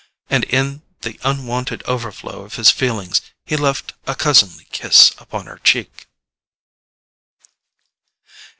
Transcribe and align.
And 0.31 0.45
in 0.45 0.81
the 1.01 1.19
unwonted 1.23 1.83
overflow 1.83 2.41
of 2.43 2.55
his 2.55 2.71
feelings, 2.71 3.21
he 3.45 3.55
left 3.55 3.93
a 4.07 4.15
cousinly 4.15 4.65
kiss 4.71 5.11
upon 5.19 5.45
her 5.45 5.59
cheek. 5.59 6.07